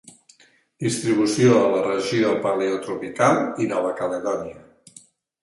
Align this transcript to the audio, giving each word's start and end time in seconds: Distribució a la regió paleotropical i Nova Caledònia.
Distribució 0.85 1.51
a 1.57 1.67
la 1.73 1.81
regió 1.89 2.31
paleotropical 2.47 3.39
i 3.67 3.71
Nova 3.75 3.93
Caledònia. 4.03 4.59